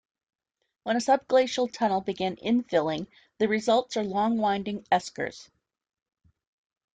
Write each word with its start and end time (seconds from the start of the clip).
When 0.81 0.95
a 0.95 0.99
subglacial 0.99 1.71
tunnel 1.71 2.01
began 2.01 2.37
infilling, 2.37 3.05
the 3.37 3.47
results 3.47 3.95
are 3.97 4.03
long 4.03 4.39
winding 4.39 4.81
eskers. 4.91 5.51